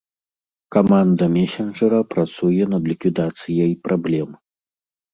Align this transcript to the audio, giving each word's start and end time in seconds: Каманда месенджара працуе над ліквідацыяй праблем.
Каманда 0.75 1.23
месенджара 1.35 2.01
працуе 2.15 2.63
над 2.75 2.83
ліквідацыяй 2.95 3.81
праблем. 3.89 4.29